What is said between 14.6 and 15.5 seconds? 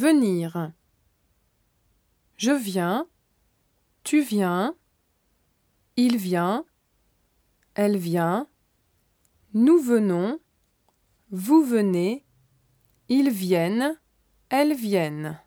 viennent.